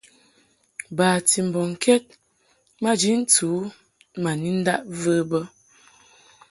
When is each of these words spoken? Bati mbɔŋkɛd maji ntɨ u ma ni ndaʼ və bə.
Bati 0.97 1.39
mbɔŋkɛd 1.47 2.03
maji 2.83 3.11
ntɨ 3.21 3.45
u 3.57 3.59
ma 4.21 4.31
ni 4.41 4.49
ndaʼ 4.59 4.81
və 5.01 5.13
bə. 5.29 5.39